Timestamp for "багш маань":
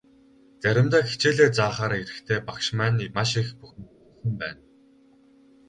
2.47-3.01